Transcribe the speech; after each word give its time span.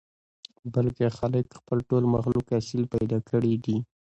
بلکې 0.73 1.15
خالق 1.17 1.47
خپل 1.59 1.77
ټول 1.89 2.03
مخلوق 2.15 2.47
اصيل 2.59 2.83
پيدا 2.93 3.19
کړي 3.29 3.53
دي. 3.65 3.77